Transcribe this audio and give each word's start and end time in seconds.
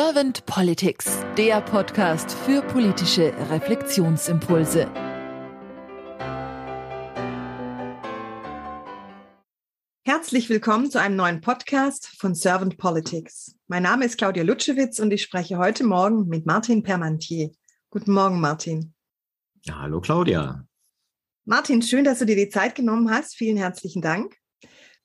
Servant 0.00 0.46
Politics, 0.46 1.24
der 1.36 1.60
Podcast 1.60 2.30
für 2.30 2.62
politische 2.62 3.34
Reflexionsimpulse. 3.50 4.88
Herzlich 10.04 10.48
willkommen 10.50 10.88
zu 10.88 11.00
einem 11.00 11.16
neuen 11.16 11.40
Podcast 11.40 12.06
von 12.16 12.36
Servant 12.36 12.78
Politics. 12.78 13.56
Mein 13.66 13.82
Name 13.82 14.04
ist 14.04 14.18
Claudia 14.18 14.44
Lutschewitz 14.44 15.00
und 15.00 15.10
ich 15.10 15.24
spreche 15.24 15.58
heute 15.58 15.82
Morgen 15.82 16.28
mit 16.28 16.46
Martin 16.46 16.84
Permantier. 16.84 17.50
Guten 17.90 18.12
Morgen, 18.12 18.40
Martin. 18.40 18.94
Ja, 19.64 19.80
hallo, 19.80 20.00
Claudia. 20.00 20.64
Martin, 21.44 21.82
schön, 21.82 22.04
dass 22.04 22.20
du 22.20 22.24
dir 22.24 22.36
die 22.36 22.50
Zeit 22.50 22.76
genommen 22.76 23.10
hast. 23.10 23.34
Vielen 23.34 23.56
herzlichen 23.56 24.00
Dank. 24.00 24.36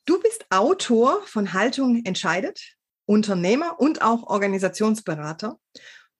Du 0.05 0.19
bist 0.19 0.45
Autor 0.51 1.23
von 1.25 1.53
Haltung 1.53 2.05
entscheidet, 2.05 2.75
Unternehmer 3.05 3.79
und 3.79 4.01
auch 4.01 4.23
Organisationsberater. 4.23 5.59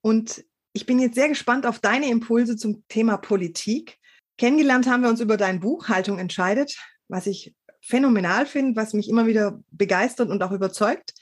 Und 0.02 0.44
ich 0.74 0.86
bin 0.86 1.00
jetzt 1.00 1.16
sehr 1.16 1.30
gespannt 1.30 1.66
auf 1.66 1.80
deine 1.80 2.10
Impulse 2.10 2.58
zum 2.58 2.84
Thema 2.88 3.18
Politik. 3.18 3.98
Kennengelernt 4.38 4.88
haben 4.88 5.04
wir 5.04 5.10
uns 5.10 5.22
über 5.22 5.38
dein 5.38 5.60
Buch 5.60 5.88
Haltung 5.88 6.20
entscheidet, 6.20 6.78
was 7.08 7.28
ich 7.28 7.56
phänomenal 7.82 8.46
finde, 8.46 8.76
was 8.76 8.94
mich 8.94 9.10
immer 9.10 9.28
wieder 9.28 9.62
begeistert 9.72 10.30
und 10.30 10.42
auch 10.42 10.52
überzeugt. 10.52 11.14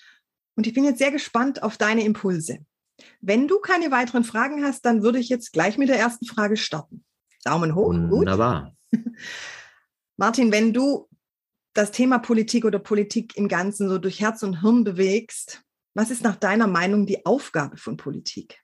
Und 0.55 0.67
ich 0.67 0.73
bin 0.73 0.83
jetzt 0.83 0.99
sehr 0.99 1.11
gespannt 1.11 1.63
auf 1.63 1.77
deine 1.77 2.03
Impulse. 2.03 2.59
Wenn 3.19 3.47
du 3.47 3.59
keine 3.59 3.91
weiteren 3.91 4.23
Fragen 4.23 4.63
hast, 4.63 4.85
dann 4.85 5.03
würde 5.03 5.19
ich 5.19 5.29
jetzt 5.29 5.53
gleich 5.53 5.77
mit 5.77 5.89
der 5.89 5.99
ersten 5.99 6.25
Frage 6.25 6.55
starten. 6.55 7.03
Daumen 7.43 7.75
hoch. 7.75 7.89
Wunderbar. 7.89 8.75
Gut. 8.91 9.01
Martin, 10.17 10.51
wenn 10.51 10.71
du 10.71 11.07
das 11.73 11.91
Thema 11.91 12.19
Politik 12.19 12.65
oder 12.65 12.79
Politik 12.79 13.37
im 13.37 13.47
Ganzen 13.47 13.89
so 13.89 13.97
durch 13.97 14.19
Herz 14.19 14.43
und 14.43 14.61
Hirn 14.61 14.83
bewegst, 14.83 15.63
was 15.93 16.11
ist 16.11 16.23
nach 16.23 16.35
deiner 16.35 16.67
Meinung 16.67 17.05
die 17.05 17.25
Aufgabe 17.25 17.77
von 17.77 17.97
Politik? 17.97 18.61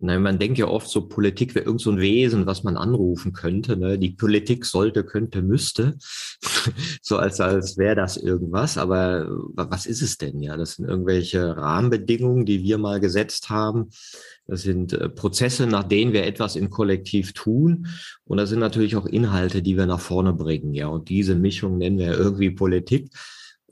Nein, 0.00 0.22
man 0.22 0.38
denkt 0.38 0.58
ja 0.58 0.68
oft 0.68 0.88
so, 0.88 1.08
Politik 1.08 1.56
wäre 1.56 1.64
irgend 1.64 1.80
so 1.80 1.90
ein 1.90 1.98
Wesen, 1.98 2.46
was 2.46 2.62
man 2.62 2.76
anrufen 2.76 3.32
könnte. 3.32 3.76
Ne? 3.76 3.98
Die 3.98 4.10
Politik 4.10 4.64
sollte, 4.64 5.02
könnte, 5.02 5.42
müsste. 5.42 5.98
so 7.02 7.16
als, 7.16 7.40
als 7.40 7.76
wäre 7.78 7.96
das 7.96 8.16
irgendwas. 8.16 8.78
Aber 8.78 9.26
was 9.54 9.86
ist 9.86 10.00
es 10.00 10.16
denn? 10.16 10.40
Ja, 10.40 10.56
das 10.56 10.74
sind 10.74 10.88
irgendwelche 10.88 11.56
Rahmenbedingungen, 11.56 12.46
die 12.46 12.62
wir 12.62 12.78
mal 12.78 13.00
gesetzt 13.00 13.50
haben. 13.50 13.90
Das 14.46 14.62
sind 14.62 14.92
äh, 14.92 15.08
Prozesse, 15.08 15.66
nach 15.66 15.82
denen 15.82 16.12
wir 16.12 16.24
etwas 16.24 16.54
im 16.54 16.70
Kollektiv 16.70 17.32
tun. 17.32 17.88
Und 18.24 18.38
das 18.38 18.50
sind 18.50 18.60
natürlich 18.60 18.94
auch 18.94 19.06
Inhalte, 19.06 19.62
die 19.62 19.76
wir 19.76 19.86
nach 19.86 20.00
vorne 20.00 20.32
bringen. 20.32 20.74
Ja, 20.74 20.86
und 20.86 21.08
diese 21.08 21.34
Mischung 21.34 21.76
nennen 21.76 21.98
wir 21.98 22.16
irgendwie 22.16 22.50
Politik. 22.50 23.10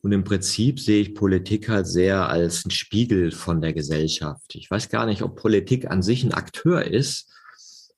Und 0.03 0.13
im 0.13 0.25
Prinzip 0.25 0.79
sehe 0.79 1.01
ich 1.03 1.15
Politik 1.15 1.69
halt 1.69 1.87
sehr 1.87 2.29
als 2.29 2.65
ein 2.65 2.71
Spiegel 2.71 3.33
von 3.33 3.61
der 3.61 3.73
Gesellschaft. 3.73 4.55
Ich 4.55 4.71
weiß 4.71 4.89
gar 4.89 5.07
nicht, 5.07 5.23
ob 5.23 5.37
Politik 5.37 5.91
an 5.91 6.03
sich 6.03 6.23
ein 6.23 6.35
Akteur 6.35 6.85
ist 6.85 7.29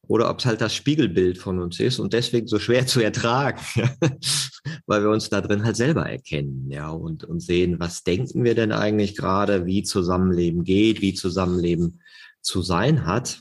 oder 0.09 0.31
ob 0.31 0.39
es 0.39 0.47
halt 0.47 0.61
das 0.61 0.75
Spiegelbild 0.75 1.39
von 1.39 1.61
uns 1.61 1.79
ist 1.79 1.99
und 1.99 2.15
deswegen 2.15 2.47
so 2.47 2.59
schwer 2.59 2.87
zu 2.87 3.01
ertragen, 3.01 3.61
weil 4.87 5.03
wir 5.03 5.11
uns 5.11 5.29
da 5.29 5.43
drin 5.43 5.65
halt 5.65 5.77
selber 5.77 6.09
erkennen, 6.09 6.71
ja, 6.71 6.89
und, 6.89 7.25
und 7.25 7.41
sehen, 7.41 7.79
was 7.79 8.05
denken 8.05 8.43
wir 8.43 8.55
denn 8.55 8.73
eigentlich 8.73 9.15
gerade, 9.15 9.67
wie 9.67 9.83
Zusammenleben 9.83 10.65
geht, 10.65 11.03
wie 11.03 11.13
Zusammenleben 11.13 12.01
zu 12.41 12.63
sein 12.63 13.05
hat. 13.05 13.41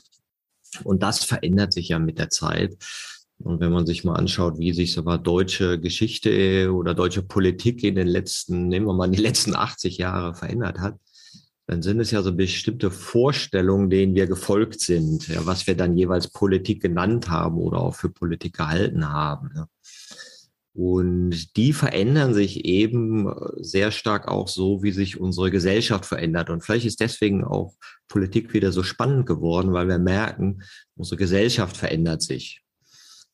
Und 0.84 1.02
das 1.02 1.24
verändert 1.24 1.72
sich 1.72 1.88
ja 1.88 1.98
mit 1.98 2.18
der 2.18 2.28
Zeit. 2.28 2.76
Und 3.40 3.60
wenn 3.60 3.72
man 3.72 3.86
sich 3.86 4.04
mal 4.04 4.14
anschaut, 4.14 4.58
wie 4.58 4.72
sich 4.72 4.98
aber 4.98 5.16
deutsche 5.16 5.78
Geschichte 5.78 6.72
oder 6.72 6.94
deutsche 6.94 7.22
Politik 7.22 7.84
in 7.84 7.94
den 7.94 8.08
letzten, 8.08 8.68
nehmen 8.68 8.86
wir 8.86 8.94
mal 8.94 9.10
die 9.10 9.22
letzten 9.22 9.54
80 9.54 9.98
Jahre 9.98 10.34
verändert 10.34 10.80
hat, 10.80 10.98
dann 11.66 11.82
sind 11.82 12.00
es 12.00 12.10
ja 12.10 12.22
so 12.22 12.34
bestimmte 12.34 12.90
Vorstellungen, 12.90 13.90
denen 13.90 14.14
wir 14.14 14.26
gefolgt 14.26 14.80
sind, 14.80 15.28
ja, 15.28 15.44
was 15.44 15.66
wir 15.66 15.76
dann 15.76 15.98
jeweils 15.98 16.28
Politik 16.28 16.80
genannt 16.80 17.28
haben 17.28 17.58
oder 17.58 17.78
auch 17.80 17.94
für 17.94 18.08
Politik 18.08 18.56
gehalten 18.56 19.12
haben. 19.12 19.50
Ja. 19.54 19.68
Und 20.72 21.56
die 21.56 21.72
verändern 21.72 22.34
sich 22.34 22.64
eben 22.64 23.30
sehr 23.56 23.90
stark 23.90 24.28
auch 24.28 24.48
so, 24.48 24.82
wie 24.82 24.92
sich 24.92 25.20
unsere 25.20 25.50
Gesellschaft 25.50 26.06
verändert. 26.06 26.50
Und 26.50 26.64
vielleicht 26.64 26.86
ist 26.86 27.00
deswegen 27.00 27.44
auch 27.44 27.74
Politik 28.08 28.54
wieder 28.54 28.72
so 28.72 28.82
spannend 28.82 29.26
geworden, 29.26 29.72
weil 29.72 29.88
wir 29.88 29.98
merken, 29.98 30.62
unsere 30.96 31.16
Gesellschaft 31.16 31.76
verändert 31.76 32.22
sich. 32.22 32.62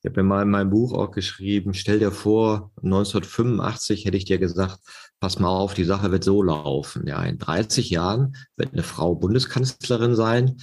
Ich 0.04 0.10
habe 0.10 0.20
ja 0.20 0.24
mal 0.24 0.42
in 0.42 0.50
meinem 0.50 0.68
Buch 0.68 0.92
auch 0.92 1.12
geschrieben, 1.12 1.72
stell 1.72 1.98
dir 1.98 2.12
vor, 2.12 2.70
1985 2.82 4.04
hätte 4.04 4.18
ich 4.18 4.26
dir 4.26 4.36
gesagt, 4.36 4.80
pass 5.18 5.38
mal 5.38 5.48
auf, 5.48 5.72
die 5.72 5.86
Sache 5.86 6.12
wird 6.12 6.24
so 6.24 6.42
laufen. 6.42 7.06
Ja, 7.06 7.22
in 7.24 7.38
30 7.38 7.88
Jahren 7.88 8.36
wird 8.54 8.74
eine 8.74 8.82
Frau 8.82 9.14
Bundeskanzlerin 9.14 10.14
sein, 10.14 10.58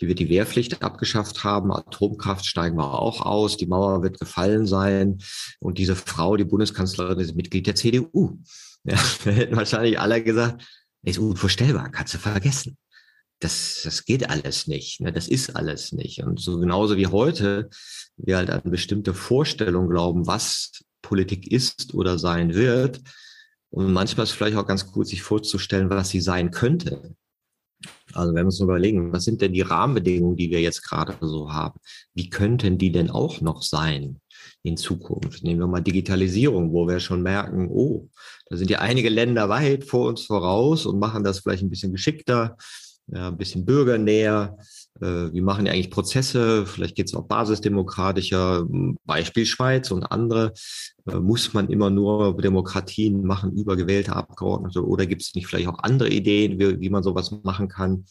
die 0.00 0.08
wird 0.08 0.18
die 0.18 0.30
Wehrpflicht 0.30 0.82
abgeschafft 0.82 1.44
haben, 1.44 1.72
Atomkraft 1.72 2.46
steigen 2.46 2.78
wir 2.78 2.94
auch 2.98 3.20
aus, 3.20 3.58
die 3.58 3.66
Mauer 3.66 4.02
wird 4.02 4.18
gefallen 4.18 4.66
sein. 4.66 5.18
Und 5.60 5.76
diese 5.76 5.94
Frau, 5.94 6.38
die 6.38 6.44
Bundeskanzlerin, 6.44 7.18
ist 7.18 7.36
Mitglied 7.36 7.66
der 7.66 7.74
CDU. 7.74 8.38
Ja, 8.84 8.96
hätten 9.24 9.56
wahrscheinlich 9.56 10.00
alle 10.00 10.22
gesagt, 10.22 10.66
ist 11.02 11.18
unvorstellbar, 11.18 11.90
kannst 11.90 12.14
du 12.14 12.18
vergessen 12.18 12.78
das, 13.40 13.82
das 13.84 14.04
geht 14.04 14.30
alles 14.30 14.66
nicht. 14.66 15.00
Ne? 15.00 15.12
Das 15.12 15.28
ist 15.28 15.56
alles 15.56 15.92
nicht. 15.92 16.22
Und 16.22 16.40
so 16.40 16.58
genauso 16.58 16.96
wie 16.96 17.06
heute 17.06 17.68
wir 18.16 18.38
halt 18.38 18.50
an 18.50 18.62
bestimmte 18.64 19.14
Vorstellungen 19.14 19.90
glauben, 19.90 20.26
was 20.26 20.72
Politik 21.02 21.50
ist 21.50 21.94
oder 21.94 22.18
sein 22.18 22.54
wird. 22.54 23.00
Und 23.70 23.92
manchmal 23.92 24.24
ist 24.24 24.30
es 24.30 24.36
vielleicht 24.36 24.56
auch 24.56 24.66
ganz 24.66 24.90
gut, 24.90 25.06
sich 25.06 25.22
vorzustellen, 25.22 25.90
was 25.90 26.08
sie 26.08 26.20
sein 26.20 26.50
könnte. 26.50 27.14
Also 28.14 28.32
wenn 28.32 28.44
wir 28.44 28.46
uns 28.46 28.60
überlegen, 28.60 29.12
was 29.12 29.24
sind 29.24 29.42
denn 29.42 29.52
die 29.52 29.60
Rahmenbedingungen, 29.60 30.36
die 30.36 30.50
wir 30.50 30.60
jetzt 30.60 30.82
gerade 30.82 31.14
so 31.20 31.52
haben? 31.52 31.78
Wie 32.14 32.30
könnten 32.30 32.78
die 32.78 32.90
denn 32.90 33.10
auch 33.10 33.42
noch 33.42 33.62
sein 33.62 34.20
in 34.62 34.78
Zukunft? 34.78 35.44
Nehmen 35.44 35.60
wir 35.60 35.66
mal 35.66 35.82
Digitalisierung, 35.82 36.72
wo 36.72 36.88
wir 36.88 37.00
schon 37.00 37.22
merken, 37.22 37.68
oh, 37.68 38.08
da 38.46 38.56
sind 38.56 38.70
ja 38.70 38.78
einige 38.78 39.10
Länder 39.10 39.50
weit 39.50 39.84
vor 39.84 40.08
uns 40.08 40.22
voraus 40.22 40.86
und 40.86 40.98
machen 40.98 41.22
das 41.22 41.40
vielleicht 41.40 41.62
ein 41.62 41.70
bisschen 41.70 41.92
geschickter 41.92 42.56
ja, 43.08 43.28
ein 43.28 43.36
bisschen 43.36 43.64
bürgernäher. 43.64 44.58
Äh, 45.00 45.32
wie 45.32 45.40
machen 45.40 45.64
die 45.64 45.70
eigentlich 45.70 45.90
Prozesse? 45.90 46.66
Vielleicht 46.66 46.96
geht 46.96 47.06
es 47.06 47.14
auch 47.14 47.26
basisdemokratischer. 47.26 48.66
Beispiel 49.04 49.46
Schweiz 49.46 49.90
und 49.90 50.04
andere. 50.04 50.52
Äh, 51.06 51.16
muss 51.16 51.54
man 51.54 51.68
immer 51.68 51.90
nur 51.90 52.36
Demokratien 52.36 53.24
machen 53.24 53.52
über 53.56 53.76
gewählte 53.76 54.16
Abgeordnete 54.16 54.86
oder 54.86 55.06
gibt 55.06 55.22
es 55.22 55.34
nicht 55.34 55.46
vielleicht 55.46 55.68
auch 55.68 55.78
andere 55.78 56.08
Ideen, 56.08 56.58
wie, 56.58 56.80
wie 56.80 56.90
man 56.90 57.02
sowas 57.02 57.30
machen 57.42 57.68
kann? 57.68 58.04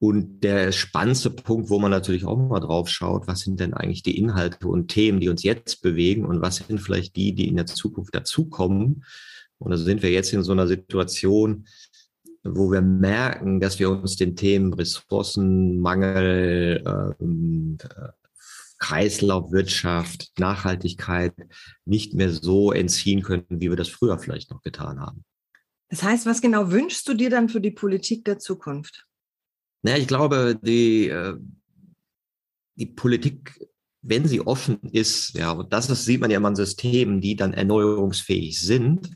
Und 0.00 0.40
der 0.40 0.72
spannendste 0.72 1.30
Punkt, 1.30 1.70
wo 1.70 1.78
man 1.78 1.90
natürlich 1.90 2.26
auch 2.26 2.36
mal 2.36 2.60
drauf 2.60 2.88
schaut, 2.88 3.26
was 3.26 3.40
sind 3.40 3.60
denn 3.60 3.74
eigentlich 3.74 4.02
die 4.02 4.18
Inhalte 4.18 4.68
und 4.68 4.88
Themen, 4.88 5.20
die 5.20 5.28
uns 5.28 5.42
jetzt 5.44 5.82
bewegen 5.82 6.26
und 6.26 6.42
was 6.42 6.56
sind 6.56 6.80
vielleicht 6.80 7.16
die, 7.16 7.34
die 7.34 7.48
in 7.48 7.56
der 7.56 7.66
Zukunft 7.66 8.14
dazukommen? 8.14 9.04
Und 9.58 9.70
da 9.70 9.78
sind 9.78 10.02
wir 10.02 10.10
jetzt 10.10 10.32
in 10.32 10.42
so 10.42 10.52
einer 10.52 10.66
Situation, 10.66 11.66
wo 12.44 12.70
wir 12.70 12.82
merken, 12.82 13.58
dass 13.58 13.78
wir 13.78 13.88
uns 13.90 14.16
den 14.16 14.36
Themen 14.36 14.74
Ressourcenmangel, 14.74 16.84
ähm, 17.18 17.78
äh, 17.82 18.08
Kreislaufwirtschaft, 18.78 20.38
Nachhaltigkeit 20.38 21.32
nicht 21.86 22.12
mehr 22.12 22.30
so 22.30 22.70
entziehen 22.70 23.22
können, 23.22 23.46
wie 23.48 23.70
wir 23.70 23.76
das 23.76 23.88
früher 23.88 24.18
vielleicht 24.18 24.50
noch 24.50 24.60
getan 24.62 25.00
haben. 25.00 25.24
Das 25.88 26.02
heißt, 26.02 26.26
was 26.26 26.42
genau 26.42 26.70
wünschst 26.70 27.08
du 27.08 27.14
dir 27.14 27.30
dann 27.30 27.48
für 27.48 27.62
die 27.62 27.70
Politik 27.70 28.24
der 28.24 28.38
Zukunft? 28.38 29.06
Naja, 29.82 29.98
ich 29.98 30.06
glaube, 30.06 30.58
die, 30.60 31.08
äh, 31.08 31.34
die 32.74 32.86
Politik, 32.86 33.58
wenn 34.02 34.26
sie 34.26 34.40
offen 34.40 34.80
ist, 34.92 35.34
ja, 35.34 35.52
und 35.52 35.72
das 35.72 35.88
ist, 35.88 36.04
sieht 36.04 36.20
man 36.20 36.30
ja 36.30 36.38
immer 36.38 36.48
an 36.48 36.56
Systemen, 36.56 37.20
die 37.20 37.36
dann 37.36 37.54
erneuerungsfähig 37.54 38.60
sind, 38.60 39.08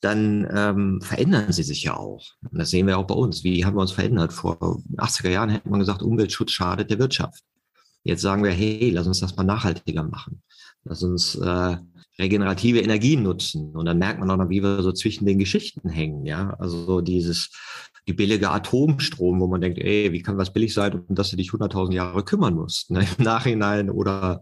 dann 0.00 0.46
ähm, 0.54 1.00
verändern 1.02 1.52
sie 1.52 1.62
sich 1.62 1.82
ja 1.82 1.96
auch. 1.96 2.24
Und 2.50 2.58
das 2.58 2.70
sehen 2.70 2.86
wir 2.86 2.98
auch 2.98 3.06
bei 3.06 3.14
uns. 3.14 3.42
Wie 3.42 3.64
haben 3.64 3.76
wir 3.76 3.80
uns 3.80 3.92
verändert? 3.92 4.32
Vor 4.32 4.82
80er 4.96 5.30
Jahren 5.30 5.50
hätte 5.50 5.68
man 5.68 5.80
gesagt, 5.80 6.02
Umweltschutz 6.02 6.52
schadet 6.52 6.90
der 6.90 6.98
Wirtschaft. 6.98 7.42
Jetzt 8.04 8.22
sagen 8.22 8.44
wir, 8.44 8.52
hey, 8.52 8.90
lass 8.90 9.06
uns 9.06 9.20
das 9.20 9.36
mal 9.36 9.44
nachhaltiger 9.44 10.04
machen. 10.04 10.42
Lass 10.84 11.02
uns 11.02 11.34
äh, 11.34 11.76
regenerative 12.18 12.80
Energien 12.80 13.22
nutzen. 13.22 13.74
Und 13.74 13.86
dann 13.86 13.98
merkt 13.98 14.20
man 14.20 14.30
auch 14.30 14.36
noch, 14.36 14.50
wie 14.50 14.62
wir 14.62 14.82
so 14.82 14.92
zwischen 14.92 15.26
den 15.26 15.38
Geschichten 15.38 15.88
hängen. 15.88 16.24
Ja, 16.24 16.50
also 16.58 16.84
so 16.84 17.00
dieses, 17.00 17.50
die 18.06 18.12
billige 18.12 18.50
Atomstrom, 18.50 19.40
wo 19.40 19.46
man 19.46 19.60
denkt, 19.60 19.78
ey, 19.78 20.12
wie 20.12 20.22
kann 20.22 20.38
was 20.38 20.52
billig 20.52 20.72
sein, 20.72 21.04
um 21.06 21.14
dass 21.14 21.30
du 21.30 21.36
dich 21.36 21.50
100.000 21.50 21.92
Jahre 21.92 22.24
kümmern 22.24 22.54
musst, 22.54 22.90
ne? 22.90 23.06
im 23.18 23.24
Nachhinein 23.24 23.90
oder 23.90 24.40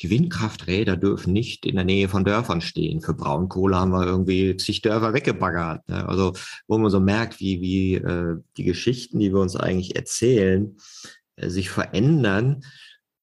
die 0.00 0.10
Windkrafträder 0.10 0.96
dürfen 0.96 1.32
nicht 1.32 1.66
in 1.66 1.74
der 1.74 1.84
Nähe 1.84 2.08
von 2.08 2.24
Dörfern 2.24 2.60
stehen. 2.60 3.00
Für 3.00 3.14
Braunkohle 3.14 3.76
haben 3.76 3.90
wir 3.90 4.06
irgendwie 4.06 4.56
zig 4.56 4.82
Dörfer 4.82 5.12
weggebaggert. 5.12 5.88
Ne? 5.88 6.08
Also 6.08 6.34
wo 6.66 6.78
man 6.78 6.90
so 6.90 7.00
merkt, 7.00 7.40
wie, 7.40 7.60
wie 7.60 7.94
äh, 7.94 8.36
die 8.56 8.64
Geschichten, 8.64 9.18
die 9.18 9.32
wir 9.32 9.40
uns 9.40 9.56
eigentlich 9.56 9.96
erzählen, 9.96 10.76
äh, 11.36 11.50
sich 11.50 11.70
verändern 11.70 12.64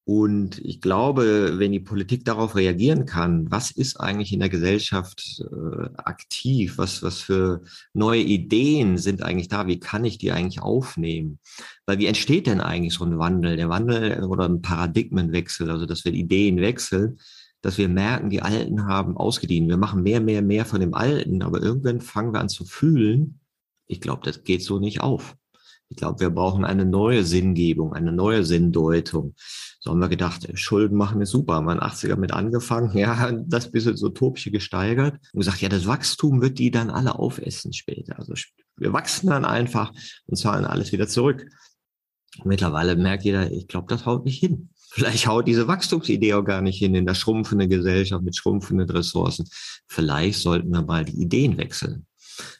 Und 0.07 0.59
ich 0.63 0.81
glaube, 0.81 1.55
wenn 1.57 1.71
die 1.71 1.79
Politik 1.79 2.25
darauf 2.25 2.55
reagieren 2.55 3.07
kann, 3.07 3.49
was 3.49 3.71
ist 3.71 3.99
eigentlich 3.99 4.31
in 4.33 4.39
der 4.39 4.49
Gesellschaft 4.49 5.43
äh, 5.51 5.89
aktiv, 5.97 6.77
was, 6.77 7.01
was 7.01 7.21
für 7.21 7.63
neue 7.93 8.21
Ideen 8.21 8.99
sind 8.99 9.23
eigentlich 9.23 9.47
da, 9.47 9.65
wie 9.65 9.79
kann 9.79 10.05
ich 10.05 10.19
die 10.19 10.31
eigentlich 10.31 10.61
aufnehmen? 10.61 11.39
Weil 11.87 11.97
wie 11.97 12.05
entsteht 12.05 12.45
denn 12.45 12.61
eigentlich 12.61 12.93
so 12.93 13.03
ein 13.03 13.17
Wandel? 13.17 13.57
Der 13.57 13.69
Wandel 13.69 14.23
oder 14.25 14.47
ein 14.47 14.61
Paradigmenwechsel, 14.61 15.71
also 15.71 15.87
dass 15.87 16.05
wir 16.05 16.13
Ideen 16.13 16.57
wechseln, 16.57 17.17
dass 17.61 17.79
wir 17.79 17.89
merken, 17.89 18.29
die 18.29 18.43
Alten 18.43 18.85
haben 18.85 19.17
ausgedient. 19.17 19.69
Wir 19.69 19.77
machen 19.77 20.03
mehr, 20.03 20.21
mehr, 20.21 20.43
mehr 20.43 20.65
von 20.65 20.81
dem 20.81 20.93
Alten, 20.93 21.41
aber 21.41 21.63
irgendwann 21.63 21.99
fangen 21.99 22.31
wir 22.31 22.41
an 22.41 22.49
zu 22.49 22.63
fühlen, 22.63 23.39
ich 23.87 24.01
glaube, 24.01 24.21
das 24.23 24.43
geht 24.43 24.63
so 24.63 24.79
nicht 24.79 25.01
auf. 25.01 25.35
Ich 25.89 25.97
glaube, 25.97 26.19
wir 26.19 26.29
brauchen 26.29 26.65
eine 26.65 26.85
neue 26.85 27.23
Sinngebung, 27.23 27.93
eine 27.93 28.11
neue 28.11 28.43
Sinndeutung. 28.43 29.35
So 29.79 29.91
haben 29.91 29.99
wir 29.99 30.09
gedacht, 30.09 30.47
Schulden 30.57 30.97
machen 30.97 31.21
ist 31.21 31.29
super. 31.29 31.55
Haben 31.55 31.67
wir 31.67 31.73
in 31.73 31.79
den 31.79 31.87
80er 31.87 32.15
mit 32.15 32.33
angefangen, 32.33 32.97
ja, 32.97 33.31
das 33.31 33.71
bisschen 33.71 33.91
ins 33.91 34.03
Utopische 34.03 34.51
gesteigert 34.51 35.19
und 35.33 35.39
gesagt, 35.39 35.61
ja, 35.61 35.69
das 35.69 35.85
Wachstum 35.85 36.41
wird 36.41 36.57
die 36.57 36.71
dann 36.71 36.89
alle 36.89 37.19
aufessen 37.19 37.71
später. 37.71 38.17
Also 38.17 38.33
wir 38.77 38.93
wachsen 38.93 39.27
dann 39.27 39.45
einfach 39.45 39.93
und 40.25 40.37
zahlen 40.37 40.65
alles 40.65 40.91
wieder 40.91 41.07
zurück. 41.07 41.47
Mittlerweile 42.43 42.95
merkt 42.95 43.23
jeder, 43.23 43.51
ich 43.51 43.67
glaube, 43.67 43.87
das 43.87 44.05
haut 44.05 44.25
nicht 44.25 44.39
hin. 44.39 44.69
Vielleicht 44.91 45.27
haut 45.27 45.47
diese 45.47 45.67
Wachstumsidee 45.67 46.33
auch 46.33 46.43
gar 46.43 46.61
nicht 46.61 46.79
hin 46.79 46.95
in 46.95 47.05
der 47.05 47.15
schrumpfenden 47.15 47.69
Gesellschaft 47.69 48.23
mit 48.23 48.35
schrumpfenden 48.35 48.89
Ressourcen. 48.89 49.47
Vielleicht 49.87 50.39
sollten 50.39 50.69
wir 50.69 50.83
mal 50.83 51.05
die 51.05 51.21
Ideen 51.21 51.57
wechseln. 51.57 52.07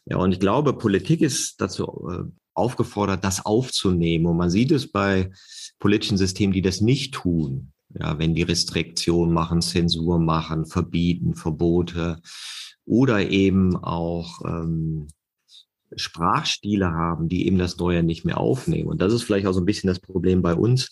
Ja, 0.06 0.18
und 0.18 0.31
ich 0.31 0.39
glaube, 0.39 0.74
Politik 0.74 1.22
ist 1.22 1.60
dazu 1.60 2.10
äh, 2.12 2.24
aufgefordert, 2.55 3.23
das 3.23 3.45
aufzunehmen. 3.45 4.25
Und 4.25 4.37
man 4.37 4.49
sieht 4.49 4.71
es 4.71 4.91
bei 4.91 5.31
politischen 5.79 6.17
Systemen, 6.17 6.53
die 6.53 6.61
das 6.61 6.81
nicht 6.81 7.13
tun. 7.13 7.71
Ja, 7.97 8.19
wenn 8.19 8.35
die 8.35 8.43
Restriktion 8.43 9.31
machen, 9.31 9.61
Zensur 9.61 10.19
machen, 10.19 10.65
verbieten, 10.65 11.35
Verbote 11.35 12.21
oder 12.85 13.29
eben 13.29 13.77
auch 13.77 14.41
ähm, 14.45 15.07
Sprachstile 15.95 16.91
haben, 16.91 17.29
die 17.29 17.47
eben 17.47 17.57
das 17.57 17.77
Neue 17.77 18.03
nicht 18.03 18.25
mehr 18.25 18.39
aufnehmen. 18.39 18.89
Und 18.89 19.01
das 19.01 19.13
ist 19.13 19.23
vielleicht 19.23 19.47
auch 19.47 19.53
so 19.53 19.61
ein 19.61 19.65
bisschen 19.65 19.87
das 19.87 19.99
Problem 19.99 20.41
bei 20.41 20.53
uns, 20.53 20.89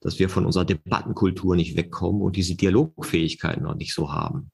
dass 0.00 0.18
wir 0.18 0.28
von 0.28 0.46
unserer 0.46 0.64
Debattenkultur 0.64 1.56
nicht 1.56 1.76
wegkommen 1.76 2.22
und 2.22 2.36
diese 2.36 2.54
Dialogfähigkeit 2.54 3.60
noch 3.60 3.74
nicht 3.74 3.92
so 3.92 4.12
haben. 4.12 4.50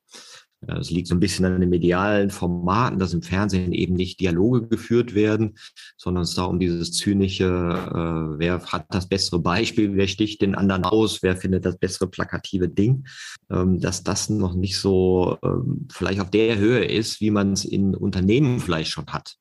Es 0.66 0.90
liegt 0.90 1.08
so 1.08 1.14
ein 1.14 1.20
bisschen 1.20 1.44
an 1.44 1.60
den 1.60 1.70
medialen 1.70 2.30
Formaten, 2.30 2.98
dass 2.98 3.12
im 3.12 3.22
Fernsehen 3.22 3.72
eben 3.72 3.94
nicht 3.94 4.20
Dialoge 4.20 4.68
geführt 4.68 5.14
werden, 5.14 5.58
sondern 5.96 6.22
es 6.22 6.34
da 6.34 6.44
um 6.44 6.60
dieses 6.60 6.92
zynische, 6.92 7.46
äh, 7.46 8.38
wer 8.38 8.62
hat 8.66 8.86
das 8.90 9.08
bessere 9.08 9.40
Beispiel, 9.40 9.96
wer 9.96 10.06
sticht 10.06 10.40
den 10.40 10.54
anderen 10.54 10.84
aus, 10.84 11.22
wer 11.22 11.36
findet 11.36 11.64
das 11.64 11.78
bessere 11.78 12.08
plakative 12.08 12.68
Ding, 12.68 13.06
ähm, 13.50 13.80
dass 13.80 14.04
das 14.04 14.30
noch 14.30 14.54
nicht 14.54 14.78
so 14.78 15.36
ähm, 15.42 15.88
vielleicht 15.90 16.20
auf 16.20 16.30
der 16.30 16.56
Höhe 16.58 16.84
ist, 16.84 17.20
wie 17.20 17.30
man 17.32 17.52
es 17.52 17.64
in 17.64 17.96
Unternehmen 17.96 18.60
vielleicht 18.60 18.90
schon 18.90 19.06
hat. 19.06 19.36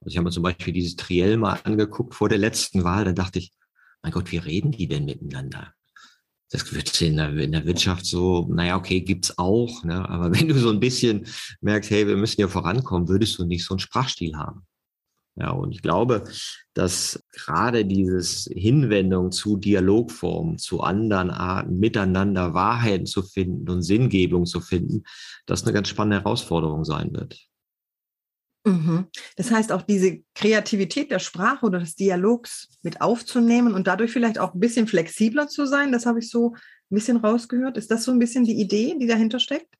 Also 0.00 0.12
ich 0.12 0.16
habe 0.16 0.24
mir 0.26 0.30
zum 0.30 0.44
Beispiel 0.44 0.72
dieses 0.72 0.94
Triell 0.94 1.36
mal 1.36 1.58
angeguckt 1.64 2.14
vor 2.14 2.28
der 2.28 2.38
letzten 2.38 2.84
Wahl, 2.84 3.04
da 3.04 3.12
dachte 3.12 3.40
ich, 3.40 3.52
mein 4.02 4.12
Gott, 4.12 4.30
wie 4.30 4.38
reden 4.38 4.70
die 4.70 4.86
denn 4.86 5.06
miteinander? 5.06 5.72
Das 6.54 6.72
wird 6.72 7.00
in 7.02 7.16
der, 7.16 7.36
in 7.36 7.50
der 7.50 7.66
Wirtschaft 7.66 8.06
so, 8.06 8.46
naja, 8.48 8.76
okay, 8.76 9.00
gibt's 9.00 9.36
auch, 9.38 9.82
ne? 9.82 10.08
aber 10.08 10.32
wenn 10.38 10.48
du 10.48 10.54
so 10.54 10.70
ein 10.70 10.78
bisschen 10.78 11.26
merkst, 11.60 11.90
hey, 11.90 12.06
wir 12.06 12.16
müssen 12.16 12.40
ja 12.40 12.46
vorankommen, 12.46 13.08
würdest 13.08 13.36
du 13.38 13.44
nicht 13.44 13.64
so 13.64 13.74
einen 13.74 13.80
Sprachstil 13.80 14.36
haben. 14.36 14.64
Ja, 15.36 15.50
und 15.50 15.72
ich 15.72 15.82
glaube, 15.82 16.22
dass 16.72 17.20
gerade 17.32 17.84
dieses 17.84 18.48
Hinwendung 18.54 19.32
zu 19.32 19.56
Dialogformen, 19.56 20.58
zu 20.58 20.80
anderen 20.80 21.30
Arten, 21.30 21.80
miteinander 21.80 22.54
Wahrheiten 22.54 23.06
zu 23.06 23.24
finden 23.24 23.68
und 23.68 23.82
Sinngebung 23.82 24.46
zu 24.46 24.60
finden, 24.60 25.02
das 25.46 25.64
eine 25.64 25.72
ganz 25.72 25.88
spannende 25.88 26.18
Herausforderung 26.18 26.84
sein 26.84 27.12
wird. 27.12 27.48
Mhm. 28.64 29.06
Das 29.36 29.50
heißt, 29.50 29.72
auch 29.72 29.82
diese 29.82 30.20
Kreativität 30.34 31.10
der 31.10 31.18
Sprache 31.18 31.66
oder 31.66 31.80
des 31.80 31.96
Dialogs 31.96 32.68
mit 32.82 33.00
aufzunehmen 33.00 33.74
und 33.74 33.86
dadurch 33.86 34.10
vielleicht 34.10 34.38
auch 34.38 34.54
ein 34.54 34.60
bisschen 34.60 34.86
flexibler 34.86 35.48
zu 35.48 35.66
sein, 35.66 35.92
das 35.92 36.06
habe 36.06 36.18
ich 36.20 36.30
so 36.30 36.54
ein 36.90 36.94
bisschen 36.94 37.18
rausgehört. 37.18 37.76
Ist 37.76 37.90
das 37.90 38.04
so 38.04 38.12
ein 38.12 38.18
bisschen 38.18 38.44
die 38.44 38.60
Idee, 38.60 38.96
die 38.98 39.06
dahinter 39.06 39.38
steckt? 39.38 39.74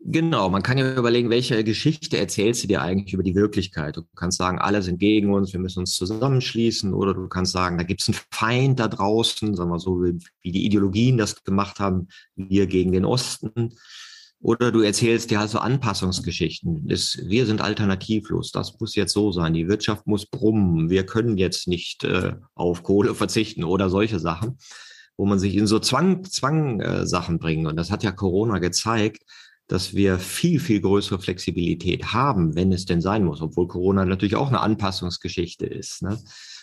Genau, 0.00 0.48
man 0.48 0.62
kann 0.62 0.78
ja 0.78 0.94
überlegen, 0.94 1.28
welche 1.28 1.64
Geschichte 1.64 2.18
erzählst 2.18 2.62
du 2.62 2.68
dir 2.68 2.82
eigentlich 2.82 3.14
über 3.14 3.24
die 3.24 3.34
Wirklichkeit. 3.34 3.96
Du 3.96 4.02
kannst 4.14 4.38
sagen, 4.38 4.58
alle 4.58 4.80
sind 4.82 4.98
gegen 4.98 5.32
uns, 5.32 5.52
wir 5.52 5.60
müssen 5.60 5.80
uns 5.80 5.96
zusammenschließen, 5.96 6.94
oder 6.94 7.14
du 7.14 7.28
kannst 7.28 7.52
sagen, 7.52 7.78
da 7.78 7.84
gibt 7.84 8.02
es 8.02 8.08
einen 8.08 8.18
Feind 8.30 8.78
da 8.78 8.86
draußen, 8.88 9.56
sagen 9.56 9.70
wir 9.70 9.80
so, 9.80 10.02
wie 10.02 10.52
die 10.52 10.64
Ideologien 10.64 11.18
das 11.18 11.42
gemacht 11.42 11.80
haben, 11.80 12.08
wir 12.36 12.66
gegen 12.66 12.92
den 12.92 13.04
Osten. 13.04 13.74
Oder 14.40 14.70
du 14.70 14.82
erzählst 14.82 15.30
dir 15.30 15.40
halt 15.40 15.50
so 15.50 15.58
Anpassungsgeschichten. 15.58 16.86
Das, 16.86 17.18
wir 17.24 17.44
sind 17.44 17.60
alternativlos. 17.60 18.52
Das 18.52 18.78
muss 18.78 18.94
jetzt 18.94 19.12
so 19.12 19.32
sein. 19.32 19.52
Die 19.52 19.68
Wirtschaft 19.68 20.06
muss 20.06 20.26
brummen. 20.26 20.90
Wir 20.90 21.04
können 21.04 21.38
jetzt 21.38 21.66
nicht 21.66 22.04
äh, 22.04 22.34
auf 22.54 22.82
Kohle 22.84 23.14
verzichten 23.16 23.64
oder 23.64 23.90
solche 23.90 24.20
Sachen, 24.20 24.58
wo 25.16 25.26
man 25.26 25.40
sich 25.40 25.56
in 25.56 25.66
so 25.66 25.80
Zwang, 25.80 26.22
Zwang 26.24 26.80
äh, 26.80 27.06
Sachen 27.06 27.38
bringt. 27.38 27.66
Und 27.66 27.76
das 27.76 27.90
hat 27.90 28.04
ja 28.04 28.12
Corona 28.12 28.60
gezeigt, 28.60 29.24
dass 29.66 29.94
wir 29.94 30.18
viel, 30.18 30.60
viel 30.60 30.80
größere 30.80 31.20
Flexibilität 31.20 32.12
haben, 32.12 32.54
wenn 32.54 32.72
es 32.72 32.86
denn 32.86 33.02
sein 33.02 33.24
muss, 33.24 33.42
obwohl 33.42 33.68
Corona 33.68 34.04
natürlich 34.04 34.36
auch 34.36 34.48
eine 34.48 34.60
Anpassungsgeschichte 34.60 35.66
ist. 35.66 36.02
Ne? 36.02 36.18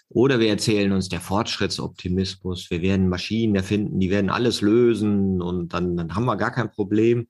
Oder 0.09 0.39
wir 0.39 0.49
erzählen 0.49 0.91
uns 0.91 1.09
der 1.09 1.19
Fortschrittsoptimismus, 1.19 2.69
wir 2.69 2.81
werden 2.81 3.09
Maschinen 3.09 3.55
erfinden, 3.55 3.99
die 3.99 4.09
werden 4.09 4.29
alles 4.29 4.61
lösen 4.61 5.41
und 5.41 5.73
dann, 5.73 5.97
dann 5.97 6.15
haben 6.15 6.25
wir 6.25 6.37
gar 6.37 6.51
kein 6.51 6.71
Problem. 6.71 7.27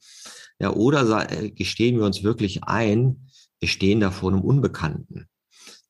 Ja, 0.59 0.73
oder 0.73 1.31
äh, 1.31 1.51
gestehen 1.51 1.97
wir 1.97 2.05
uns 2.05 2.23
wirklich 2.23 2.63
ein, 2.63 3.29
wir 3.59 3.69
stehen 3.69 3.99
da 3.99 4.11
vor 4.11 4.31
einem 4.31 4.41
Unbekannten. 4.41 5.27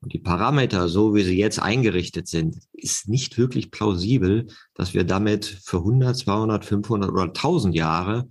Und 0.01 0.13
die 0.13 0.19
Parameter, 0.19 0.87
so 0.87 1.15
wie 1.15 1.23
sie 1.23 1.37
jetzt 1.37 1.59
eingerichtet 1.59 2.27
sind, 2.27 2.57
ist 2.73 3.09
nicht 3.09 3.39
wirklich 3.39 3.71
plausibel, 3.71 4.47
dass 4.75 4.93
wir 4.93 5.03
damit 5.03 5.45
für 5.45 5.77
100, 5.77 6.15
200, 6.15 6.65
500 6.65 7.11
oder 7.11 7.23
1000 7.23 7.73
Jahre 7.75 8.27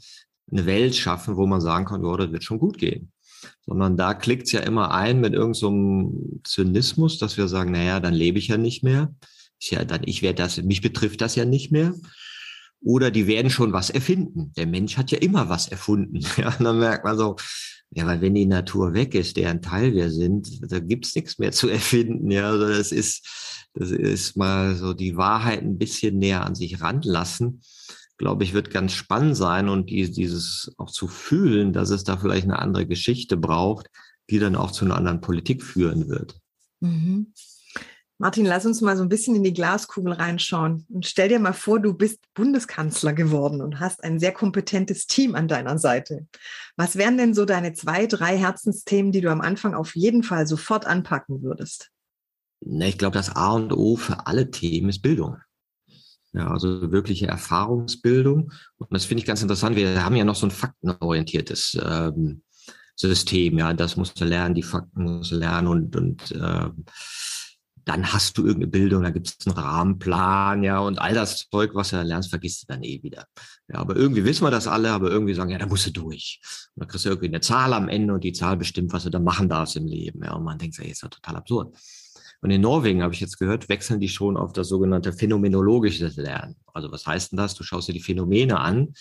eine 0.50 0.66
Welt 0.66 0.94
schaffen, 0.94 1.36
wo 1.36 1.46
man 1.46 1.60
sagen 1.60 1.86
kann, 1.86 2.04
ja, 2.04 2.16
das 2.16 2.30
wird 2.30 2.44
schon 2.44 2.58
gut 2.58 2.78
gehen 2.78 3.13
sondern 3.66 3.96
da 3.96 4.14
klickt 4.14 4.46
es 4.46 4.52
ja 4.52 4.60
immer 4.60 4.92
ein 4.92 5.20
mit 5.20 5.32
irgendeinem 5.32 5.54
so 5.54 6.40
Zynismus, 6.44 7.18
dass 7.18 7.36
wir 7.36 7.48
sagen, 7.48 7.72
naja, 7.72 8.00
dann 8.00 8.14
lebe 8.14 8.38
ich 8.38 8.48
ja 8.48 8.56
nicht 8.56 8.82
mehr. 8.82 9.14
Ich, 9.58 9.70
ja, 9.70 9.84
dann, 9.84 10.02
ich 10.04 10.22
werde 10.22 10.42
das, 10.42 10.62
mich 10.62 10.80
betrifft 10.80 11.20
das 11.20 11.36
ja 11.36 11.44
nicht 11.44 11.72
mehr. 11.72 11.94
Oder 12.82 13.10
die 13.10 13.26
werden 13.26 13.50
schon 13.50 13.72
was 13.72 13.88
erfinden. 13.88 14.52
Der 14.56 14.66
Mensch 14.66 14.98
hat 14.98 15.10
ja 15.10 15.18
immer 15.18 15.48
was 15.48 15.68
erfunden. 15.68 16.20
Ja, 16.36 16.54
dann 16.58 16.78
merkt 16.78 17.04
man 17.04 17.16
so, 17.16 17.36
ja, 17.90 18.06
weil 18.06 18.20
wenn 18.20 18.34
die 18.34 18.46
Natur 18.46 18.92
weg 18.92 19.14
ist, 19.14 19.36
deren 19.36 19.62
Teil 19.62 19.94
wir 19.94 20.10
sind, 20.10 20.60
da 20.70 20.80
gibt's 20.80 21.14
nichts 21.14 21.38
mehr 21.38 21.52
zu 21.52 21.68
erfinden. 21.70 22.30
Ja, 22.30 22.50
also 22.50 22.68
das 22.68 22.92
ist, 22.92 23.26
das 23.72 23.90
ist 23.90 24.36
mal 24.36 24.74
so 24.74 24.92
die 24.92 25.16
Wahrheit 25.16 25.62
ein 25.62 25.78
bisschen 25.78 26.18
näher 26.18 26.44
an 26.44 26.54
sich 26.54 26.80
ranlassen 26.80 27.62
glaube 28.18 28.44
ich, 28.44 28.54
wird 28.54 28.70
ganz 28.70 28.92
spannend 28.92 29.36
sein 29.36 29.68
und 29.68 29.90
die, 29.90 30.10
dieses 30.10 30.72
auch 30.78 30.90
zu 30.90 31.08
fühlen, 31.08 31.72
dass 31.72 31.90
es 31.90 32.04
da 32.04 32.16
vielleicht 32.16 32.44
eine 32.44 32.58
andere 32.58 32.86
Geschichte 32.86 33.36
braucht, 33.36 33.88
die 34.30 34.38
dann 34.38 34.56
auch 34.56 34.70
zu 34.70 34.84
einer 34.84 34.96
anderen 34.96 35.20
Politik 35.20 35.62
führen 35.62 36.08
wird. 36.08 36.38
Mhm. 36.80 37.32
Martin, 38.18 38.46
lass 38.46 38.64
uns 38.64 38.80
mal 38.80 38.96
so 38.96 39.02
ein 39.02 39.08
bisschen 39.08 39.34
in 39.34 39.42
die 39.42 39.52
Glaskugel 39.52 40.12
reinschauen 40.12 40.86
und 40.88 41.04
stell 41.04 41.28
dir 41.28 41.40
mal 41.40 41.52
vor, 41.52 41.80
du 41.80 41.94
bist 41.94 42.20
Bundeskanzler 42.34 43.12
geworden 43.12 43.60
und 43.60 43.80
hast 43.80 44.04
ein 44.04 44.20
sehr 44.20 44.30
kompetentes 44.32 45.08
Team 45.08 45.34
an 45.34 45.48
deiner 45.48 45.78
Seite. 45.78 46.28
Was 46.76 46.94
wären 46.94 47.18
denn 47.18 47.34
so 47.34 47.44
deine 47.44 47.72
zwei, 47.72 48.06
drei 48.06 48.38
Herzensthemen, 48.38 49.10
die 49.10 49.20
du 49.20 49.30
am 49.32 49.40
Anfang 49.40 49.74
auf 49.74 49.96
jeden 49.96 50.22
Fall 50.22 50.46
sofort 50.46 50.86
anpacken 50.86 51.42
würdest? 51.42 51.90
Na, 52.64 52.86
ich 52.86 52.98
glaube, 52.98 53.14
das 53.14 53.34
A 53.34 53.52
und 53.52 53.72
O 53.72 53.96
für 53.96 54.28
alle 54.28 54.50
Themen 54.50 54.90
ist 54.90 55.02
Bildung. 55.02 55.36
Ja, 56.34 56.50
also 56.50 56.90
wirkliche 56.90 57.28
Erfahrungsbildung. 57.28 58.52
Und 58.76 58.88
das 58.90 59.04
finde 59.04 59.20
ich 59.20 59.26
ganz 59.26 59.40
interessant. 59.40 59.76
Wir 59.76 60.04
haben 60.04 60.16
ja 60.16 60.24
noch 60.24 60.34
so 60.34 60.46
ein 60.46 60.50
faktenorientiertes 60.50 61.78
ähm, 61.80 62.42
System. 62.96 63.58
Ja, 63.58 63.72
das 63.72 63.96
musst 63.96 64.20
du 64.20 64.24
lernen, 64.24 64.54
die 64.54 64.64
Fakten 64.64 65.04
musst 65.04 65.30
du 65.30 65.36
lernen 65.36 65.68
und, 65.68 65.96
und 65.96 66.32
äh, 66.32 66.70
dann 67.84 68.12
hast 68.12 68.38
du 68.38 68.46
irgendeine 68.46 68.70
Bildung, 68.70 69.02
da 69.02 69.10
gibt 69.10 69.28
es 69.28 69.46
einen 69.46 69.56
Rahmenplan, 69.56 70.62
ja, 70.62 70.78
und 70.78 70.98
all 70.98 71.12
das 71.12 71.48
Zeug, 71.50 71.74
was 71.74 71.90
du 71.90 72.02
lernst, 72.02 72.30
vergisst 72.30 72.62
du 72.62 72.66
dann 72.72 72.82
eh 72.82 73.02
wieder. 73.02 73.26
Ja, 73.68 73.76
aber 73.76 73.94
irgendwie 73.94 74.24
wissen 74.24 74.44
wir 74.44 74.50
das 74.50 74.66
alle, 74.66 74.90
aber 74.90 75.10
irgendwie 75.10 75.34
sagen, 75.34 75.50
ja, 75.50 75.58
da 75.58 75.66
musst 75.66 75.86
du 75.86 75.90
durch. 75.90 76.40
Und 76.74 76.80
dann 76.80 76.88
kriegst 76.88 77.04
du 77.04 77.10
irgendwie 77.10 77.28
eine 77.28 77.40
Zahl 77.40 77.74
am 77.74 77.88
Ende 77.88 78.14
und 78.14 78.24
die 78.24 78.32
Zahl 78.32 78.56
bestimmt, 78.56 78.92
was 78.92 79.04
du 79.04 79.10
da 79.10 79.18
machen 79.18 79.48
darfst 79.48 79.76
im 79.76 79.86
Leben. 79.86 80.24
Ja, 80.24 80.32
und 80.32 80.44
man 80.44 80.58
denkt, 80.58 80.78
ey, 80.78 80.90
ist 80.90 81.02
ja 81.02 81.08
total 81.08 81.36
absurd. 81.36 81.76
Und 82.44 82.50
in 82.50 82.60
Norwegen, 82.60 83.02
habe 83.02 83.14
ich 83.14 83.20
jetzt 83.20 83.38
gehört, 83.38 83.70
wechseln 83.70 84.00
die 84.00 84.08
schon 84.10 84.36
auf 84.36 84.52
das 84.52 84.68
sogenannte 84.68 85.14
phänomenologische 85.14 86.12
Lernen. 86.16 86.56
Also 86.74 86.92
was 86.92 87.06
heißt 87.06 87.32
denn 87.32 87.38
das? 87.38 87.54
Du 87.54 87.64
schaust 87.64 87.88
dir 87.88 87.94
die 87.94 88.02
Phänomene 88.02 88.60
an, 88.60 88.92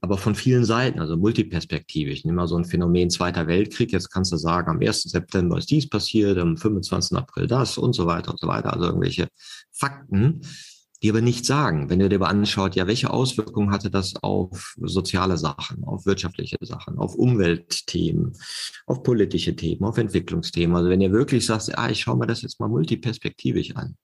aber 0.00 0.16
von 0.16 0.34
vielen 0.34 0.64
Seiten, 0.64 0.98
also 0.98 1.18
multiperspektivisch. 1.18 2.24
Nimm 2.24 2.36
mal 2.36 2.48
so 2.48 2.56
ein 2.56 2.64
Phänomen 2.64 3.10
Zweiter 3.10 3.46
Weltkrieg. 3.48 3.92
Jetzt 3.92 4.08
kannst 4.10 4.32
du 4.32 4.38
sagen, 4.38 4.70
am 4.70 4.80
1. 4.80 5.02
September 5.02 5.58
ist 5.58 5.70
dies 5.70 5.90
passiert, 5.90 6.38
am 6.38 6.56
25. 6.56 7.18
April 7.18 7.46
das 7.46 7.76
und 7.76 7.92
so 7.92 8.06
weiter 8.06 8.30
und 8.30 8.40
so 8.40 8.46
weiter. 8.46 8.72
Also 8.72 8.86
irgendwelche 8.86 9.28
Fakten. 9.72 10.40
Die 11.02 11.10
aber 11.10 11.20
nichts 11.20 11.46
sagen. 11.46 11.90
Wenn 11.90 12.00
ihr 12.00 12.08
dir 12.08 12.16
aber 12.16 12.28
anschaut, 12.28 12.74
ja, 12.74 12.86
welche 12.86 13.10
Auswirkungen 13.10 13.70
hatte 13.70 13.90
das 13.90 14.14
auf 14.22 14.74
soziale 14.80 15.36
Sachen, 15.36 15.84
auf 15.84 16.06
wirtschaftliche 16.06 16.56
Sachen, 16.62 16.98
auf 16.98 17.14
Umweltthemen, 17.14 18.32
auf 18.86 19.02
politische 19.02 19.54
Themen, 19.54 19.84
auf 19.84 19.98
Entwicklungsthemen. 19.98 20.76
Also 20.76 20.88
wenn 20.88 21.00
ihr 21.00 21.12
wirklich 21.12 21.44
sagt, 21.44 21.76
ah, 21.76 21.90
ich 21.90 22.00
schaue 22.00 22.16
mir 22.16 22.26
das 22.26 22.42
jetzt 22.42 22.60
mal 22.60 22.68
multiperspektivisch 22.68 23.76
an, 23.76 23.96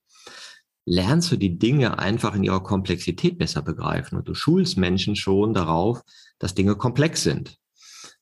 lernst 0.84 1.30
du 1.32 1.36
die 1.36 1.58
Dinge 1.58 1.98
einfach 1.98 2.34
in 2.34 2.42
ihrer 2.42 2.62
Komplexität 2.62 3.38
besser 3.38 3.62
begreifen 3.62 4.18
und 4.18 4.28
du 4.28 4.34
schulst 4.34 4.76
Menschen 4.76 5.16
schon 5.16 5.54
darauf, 5.54 6.02
dass 6.38 6.54
Dinge 6.54 6.76
komplex 6.76 7.22
sind. 7.22 7.58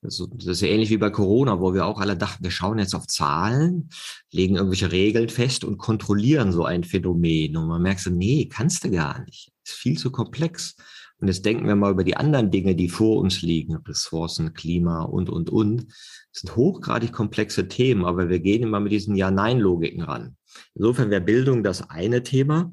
Das 0.02 0.18
ist 0.18 0.62
ähnlich 0.62 0.88
wie 0.88 0.96
bei 0.96 1.10
Corona, 1.10 1.60
wo 1.60 1.74
wir 1.74 1.84
auch 1.84 2.00
alle 2.00 2.16
dachten, 2.16 2.42
wir 2.42 2.50
schauen 2.50 2.78
jetzt 2.78 2.94
auf 2.94 3.06
Zahlen, 3.06 3.90
legen 4.30 4.56
irgendwelche 4.56 4.92
Regeln 4.92 5.28
fest 5.28 5.62
und 5.62 5.76
kontrollieren 5.76 6.52
so 6.52 6.64
ein 6.64 6.84
Phänomen. 6.84 7.56
Und 7.56 7.68
man 7.68 7.82
merkt 7.82 8.00
so, 8.00 8.10
nee, 8.10 8.48
kannst 8.50 8.84
du 8.84 8.90
gar 8.90 9.22
nicht. 9.24 9.52
Ist 9.62 9.74
viel 9.74 9.98
zu 9.98 10.10
komplex. 10.10 10.76
Und 11.18 11.28
jetzt 11.28 11.44
denken 11.44 11.66
wir 11.66 11.76
mal 11.76 11.92
über 11.92 12.04
die 12.04 12.16
anderen 12.16 12.50
Dinge, 12.50 12.74
die 12.74 12.88
vor 12.88 13.18
uns 13.18 13.42
liegen, 13.42 13.76
Ressourcen, 13.76 14.54
Klima 14.54 15.02
und, 15.02 15.28
und, 15.28 15.50
und. 15.50 15.86
Das 16.32 16.42
sind 16.42 16.56
hochgradig 16.56 17.12
komplexe 17.12 17.68
Themen, 17.68 18.06
aber 18.06 18.30
wir 18.30 18.40
gehen 18.40 18.62
immer 18.62 18.80
mit 18.80 18.92
diesen 18.92 19.16
Ja-Nein-Logiken 19.16 20.00
ran. 20.00 20.36
Insofern 20.74 21.10
wäre 21.10 21.20
Bildung 21.20 21.62
das 21.62 21.90
eine 21.90 22.22
Thema. 22.22 22.72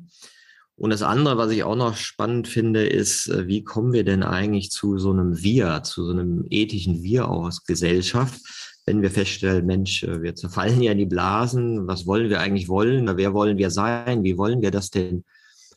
Und 0.77 0.91
das 0.91 1.01
andere, 1.01 1.37
was 1.37 1.51
ich 1.51 1.63
auch 1.63 1.75
noch 1.75 1.95
spannend 1.95 2.47
finde, 2.47 2.85
ist, 2.85 3.27
äh, 3.29 3.47
wie 3.47 3.63
kommen 3.63 3.93
wir 3.93 4.03
denn 4.03 4.21
eigentlich 4.21 4.69
zu 4.69 4.99
so 4.99 5.11
einem 5.11 5.41
Wir, 5.41 5.81
zu 5.83 6.05
so 6.05 6.11
einem 6.11 6.45
ethischen 6.49 7.01
Wir 7.01 7.27
als 7.27 7.65
Gesellschaft, 7.65 8.39
wenn 8.85 9.01
wir 9.01 9.09
feststellen, 9.09 9.65
Mensch, 9.65 10.03
äh, 10.03 10.21
wir 10.21 10.35
zerfallen 10.35 10.81
ja 10.81 10.91
in 10.91 10.99
die 10.99 11.07
Blasen, 11.07 11.87
was 11.87 12.05
wollen 12.05 12.29
wir 12.29 12.39
eigentlich 12.39 12.69
wollen, 12.69 13.17
wer 13.17 13.33
wollen 13.33 13.57
wir 13.57 13.71
sein, 13.71 14.23
wie 14.23 14.37
wollen 14.37 14.61
wir 14.61 14.69
das 14.69 14.91
denn 14.91 15.23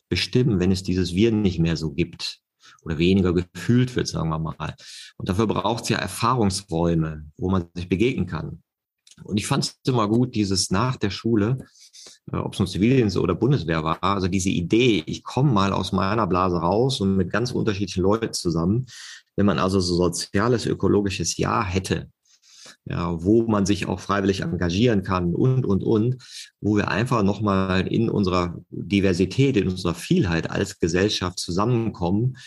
bestimmen, 0.07 0.59
wenn 0.59 0.71
es 0.71 0.83
dieses 0.83 1.15
Wir 1.15 1.31
nicht 1.31 1.59
mehr 1.59 1.77
so 1.77 1.91
gibt 1.91 2.39
oder 2.83 2.99
weniger 2.99 3.33
gefühlt 3.33 3.95
wird, 3.95 4.07
sagen 4.07 4.29
wir 4.29 4.39
mal. 4.39 4.75
Und 5.17 5.29
dafür 5.29 5.47
braucht 5.47 5.83
es 5.83 5.89
ja 5.89 5.97
Erfahrungsräume, 5.97 7.25
wo 7.37 7.49
man 7.49 7.65
sich 7.73 7.89
begegnen 7.89 8.27
kann. 8.27 8.61
Und 9.23 9.37
ich 9.37 9.47
fand 9.47 9.63
es 9.63 9.79
immer 9.85 10.07
gut, 10.07 10.35
dieses 10.35 10.71
nach 10.71 10.95
der 10.95 11.09
Schule, 11.09 11.65
äh, 12.31 12.37
ob 12.37 12.53
es 12.53 12.59
nun 12.59 12.67
Zivildienst 12.67 13.17
oder 13.17 13.35
Bundeswehr 13.35 13.83
war, 13.83 14.03
also 14.03 14.27
diese 14.27 14.49
Idee, 14.49 15.03
ich 15.05 15.23
komme 15.23 15.51
mal 15.51 15.73
aus 15.73 15.91
meiner 15.91 16.27
Blase 16.27 16.57
raus 16.57 17.01
und 17.01 17.17
mit 17.17 17.31
ganz 17.31 17.51
unterschiedlichen 17.51 18.03
Leuten 18.03 18.33
zusammen, 18.33 18.85
wenn 19.35 19.45
man 19.45 19.59
also 19.59 19.79
so 19.79 19.95
soziales, 19.95 20.65
ökologisches 20.65 21.37
Jahr 21.37 21.65
hätte, 21.65 22.09
ja, 22.85 23.23
wo 23.23 23.43
man 23.43 23.65
sich 23.65 23.87
auch 23.87 23.99
freiwillig 23.99 24.41
engagieren 24.41 25.03
kann 25.03 25.35
und, 25.35 25.65
und, 25.65 25.83
und, 25.83 26.17
wo 26.61 26.75
wir 26.75 26.89
einfach 26.89 27.23
nochmal 27.23 27.87
in 27.87 28.09
unserer 28.09 28.59
Diversität, 28.69 29.55
in 29.57 29.69
unserer 29.69 29.93
Vielheit 29.93 30.49
als 30.49 30.79
Gesellschaft 30.79 31.39
zusammenkommen. 31.39 32.37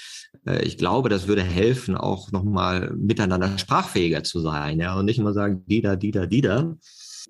Äh, 0.46 0.64
ich 0.64 0.76
glaube, 0.76 1.08
das 1.08 1.28
würde 1.28 1.42
helfen, 1.42 1.96
auch 1.96 2.32
nochmal 2.32 2.92
miteinander 2.96 3.56
sprachfähiger 3.58 4.24
zu 4.24 4.40
sein, 4.40 4.80
ja, 4.80 4.98
und 4.98 5.04
nicht 5.04 5.18
immer 5.18 5.32
sagen, 5.32 5.64
die 5.66 5.82
da, 5.82 5.96
die 5.96 6.10
da, 6.10 6.26
die 6.26 6.40
da, 6.40 6.74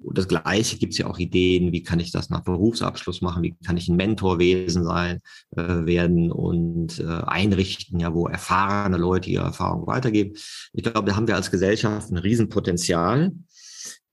das 0.01 0.29
Gleiche 0.29 0.77
gibt 0.77 0.93
es 0.93 0.99
ja 0.99 1.07
auch 1.07 1.19
Ideen, 1.19 1.73
wie 1.73 1.83
kann 1.83 2.01
ich 2.01 2.11
das 2.11 2.31
nach 2.31 2.43
Berufsabschluss 2.43 3.21
machen, 3.21 3.43
wie 3.43 3.55
kann 3.65 3.77
ich 3.77 3.89
ein 3.89 3.97
Mentorwesen 3.97 4.85
sein, 4.85 5.21
äh, 5.57 5.87
werden 5.87 6.33
und 6.33 6.99
äh, 7.01 7.05
einrichten, 7.05 8.01
ja, 8.01 8.15
wo 8.15 8.27
erfahrene 8.27 8.97
Leute 8.97 9.31
ihre 9.31 9.45
Erfahrung 9.45 9.87
weitergeben. 9.87 10.37
Ich 10.73 10.83
glaube, 10.83 11.09
da 11.09 11.17
haben 11.17 11.29
wir 11.29 11.37
als 11.37 11.51
Gesellschaft 11.51 12.11
ein 12.11 12.19
Riesenpotenzial. 12.19 13.33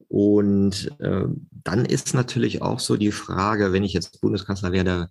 Und 0.07 0.91
äh, 0.99 1.23
dann 1.63 1.85
ist 1.85 2.13
natürlich 2.13 2.61
auch 2.61 2.79
so 2.79 2.97
die 2.97 3.13
Frage, 3.13 3.71
wenn 3.71 3.85
ich 3.85 3.93
jetzt 3.93 4.19
Bundeskanzler 4.19 4.73
werde, 4.73 5.09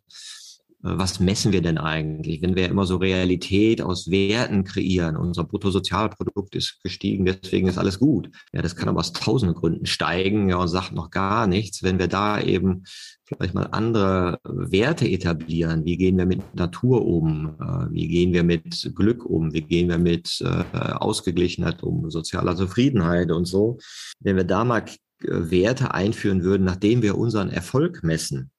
was 0.83 1.21
messen 1.21 1.53
wir 1.53 1.61
denn 1.61 1.77
eigentlich? 1.79 2.41
Wenn 2.41 2.57
wir 2.57 2.69
immer 2.69 2.87
so 2.87 2.97
Realität 2.97 3.83
aus 3.83 4.11
Werten 4.11 4.65
kreieren, 4.65 5.17
unser 5.17 5.45
Bruttosozialprodukt 5.45 6.55
ist 6.55 6.83
gestiegen, 6.83 7.27
deswegen 7.27 7.69
ist 7.69 7.77
alles 7.77 7.99
gut. 7.99 8.31
Ja, 8.53 8.63
das 8.63 8.77
kann 8.77 8.89
aber 8.89 9.01
aus 9.01 9.13
tausenden 9.13 9.57
Gründen 9.57 9.85
steigen 9.85 10.49
ja, 10.49 10.57
und 10.57 10.69
sagt 10.69 10.93
noch 10.93 11.11
gar 11.11 11.47
nichts. 11.47 11.83
Wenn 11.83 11.99
wir 11.99 12.09
da 12.09 12.41
eben 12.41 12.85
vielleicht 13.27 13.53
mal 13.53 13.69
andere 13.73 14.39
Werte 14.45 15.07
etablieren, 15.07 15.85
wie 15.85 15.99
gehen 15.99 16.17
wir 16.17 16.27
mit 16.27 16.55
Natur 16.55 17.05
um, 17.05 17.57
äh, 17.61 17.93
wie 17.93 18.09
gehen 18.09 18.33
wir 18.33 18.43
mit 18.43 18.93
Glück 18.95 19.27
um, 19.27 19.53
wie 19.53 19.63
gehen 19.63 19.89
wir 19.89 19.99
mit 19.99 20.41
äh, 20.41 20.79
Ausgeglichenheit 20.95 21.83
um, 21.83 22.11
sozialer 22.11 22.57
Zufriedenheit 22.57 23.31
und 23.31 23.45
so. 23.45 23.79
Wenn 24.21 24.37
wir 24.37 24.45
da 24.45 24.65
mal 24.65 24.85
Werte 25.23 25.93
einführen 25.93 26.43
würden, 26.43 26.65
nachdem 26.65 27.03
wir 27.03 27.19
unseren 27.19 27.51
Erfolg 27.51 28.03
messen, 28.03 28.51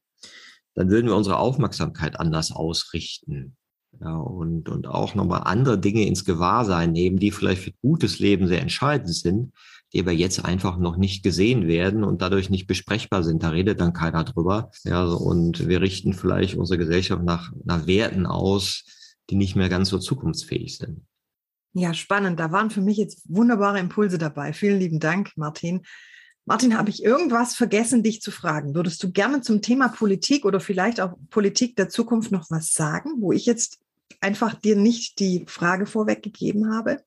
dann 0.76 0.90
würden 0.90 1.08
wir 1.08 1.16
unsere 1.16 1.38
Aufmerksamkeit 1.38 2.20
anders 2.20 2.52
ausrichten. 2.52 3.56
Ja, 4.00 4.16
und, 4.16 4.70
und 4.70 4.88
auch 4.88 5.16
nochmal 5.16 5.42
andere 5.44 5.78
Dinge 5.78 6.06
ins 6.08 6.24
Gewahrsein 6.24 6.94
nehmen, 6.94 7.18
die 7.18 7.32
vielleicht 7.32 7.62
für 7.62 7.74
gutes 7.82 8.20
Leben 8.20 8.48
sehr 8.48 8.62
entscheidend 8.62 9.14
sind, 9.14 9.54
die 9.94 10.00
aber 10.00 10.14
jetzt 10.14 10.46
einfach 10.46 10.78
noch 10.78 10.96
nicht 10.96 11.24
gesehen 11.24 11.68
werden 11.68 12.04
und 12.04 12.22
dadurch 12.22 12.50
nicht 12.50 12.68
besprechbar 12.68 13.24
sind. 13.24 13.44
Da 13.44 13.50
redet 13.50 13.82
dann 13.82 13.92
keiner 13.92 14.24
drüber. 14.24 14.72
Ja, 14.86 15.04
und 15.04 15.68
wir 15.68 15.82
richten 15.82 16.14
vielleicht 16.14 16.56
unsere 16.56 16.78
Gesellschaft 16.78 17.24
nach, 17.24 17.52
nach 17.66 17.86
Werten 17.86 18.26
aus, 18.26 18.86
die 19.30 19.36
nicht 19.36 19.56
mehr 19.56 19.70
ganz 19.70 19.90
so 19.90 20.00
zukunftsfähig 20.00 20.78
sind. 20.78 21.02
Ja, 21.74 21.94
spannend. 21.94 22.40
Da 22.40 22.52
waren 22.52 22.70
für 22.70 22.82
mich 22.82 22.98
jetzt 22.98 23.24
wunderbare 23.30 23.80
Impulse 23.80 24.18
dabei. 24.18 24.54
Vielen 24.54 24.80
lieben 24.80 25.00
Dank, 25.00 25.32
Martin. 25.36 25.82
Martin, 26.46 26.78
habe 26.78 26.90
ich 26.90 27.04
irgendwas 27.04 27.56
vergessen, 27.56 28.04
dich 28.04 28.22
zu 28.22 28.32
fragen? 28.32 28.74
Würdest 28.74 29.02
du 29.04 29.12
gerne 29.12 29.42
zum 29.42 29.62
Thema 29.62 29.90
Politik 29.90 30.44
oder 30.44 30.60
vielleicht 30.60 31.00
auch 31.00 31.14
Politik 31.30 31.76
der 31.76 31.90
Zukunft 31.90 32.32
noch 32.32 32.50
was 32.50 32.74
sagen, 32.74 33.22
wo 33.22 33.32
ich 33.32 33.46
jetzt 33.46 33.80
einfach 34.22 34.54
dir 34.56 34.76
nicht 34.76 35.20
die 35.20 35.46
Frage 35.48 35.86
vorweggegeben 35.86 36.74
habe? 36.74 37.04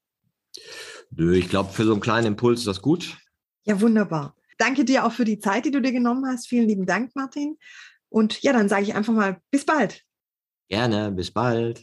Nö, 1.11 1.35
ich 1.35 1.49
glaube, 1.49 1.73
für 1.73 1.85
so 1.85 1.93
einen 1.93 2.00
kleinen 2.00 2.29
Impuls 2.29 2.61
ist 2.61 2.69
das 2.69 2.83
gut. 2.83 3.17
Ja, 3.64 3.81
wunderbar. 3.81 4.37
Danke 4.59 4.85
dir 4.85 5.05
auch 5.05 5.12
für 5.12 5.25
die 5.25 5.41
Zeit, 5.41 5.64
die 5.64 5.71
du 5.71 5.83
dir 5.83 5.93
genommen 5.93 6.26
hast. 6.26 6.49
Vielen 6.49 6.69
lieben 6.69 6.87
Dank, 6.87 7.14
Martin. 7.17 7.59
Und 8.09 8.43
ja, 8.43 8.53
dann 8.53 8.69
sage 8.69 8.85
ich 8.85 8.95
einfach 8.95 9.12
mal 9.12 9.41
bis 9.50 9.64
bald. 9.64 10.05
Gerne, 10.69 11.11
bis 11.11 11.31
bald. 11.31 11.83